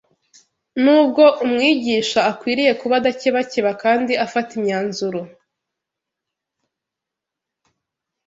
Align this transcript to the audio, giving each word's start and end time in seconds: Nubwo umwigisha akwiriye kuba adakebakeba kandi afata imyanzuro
Nubwo 0.83 1.23
umwigisha 1.45 2.19
akwiriye 2.31 2.71
kuba 2.81 2.93
adakebakeba 2.97 3.71
kandi 3.83 4.13
afata 4.25 4.51
imyanzuro 4.57 5.21